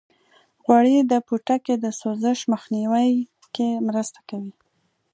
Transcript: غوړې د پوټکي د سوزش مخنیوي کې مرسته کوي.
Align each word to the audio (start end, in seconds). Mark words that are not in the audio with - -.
غوړې 0.63 0.97
د 1.11 1.13
پوټکي 1.27 1.75
د 1.83 1.85
سوزش 1.99 2.39
مخنیوي 2.53 3.11
کې 3.55 3.67
مرسته 3.87 4.19
کوي. 4.29 4.53